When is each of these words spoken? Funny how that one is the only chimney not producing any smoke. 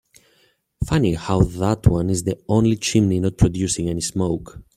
Funny 0.87 1.13
how 1.13 1.43
that 1.43 1.85
one 1.85 2.09
is 2.09 2.23
the 2.23 2.35
only 2.49 2.75
chimney 2.75 3.19
not 3.19 3.37
producing 3.37 3.87
any 3.87 4.01
smoke. 4.01 4.57